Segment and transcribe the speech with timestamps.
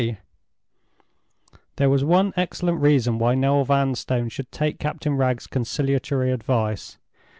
[1.75, 6.97] _There was one excellent reason why Noel Vanstone should take Captain Wragge's conciliatory advice.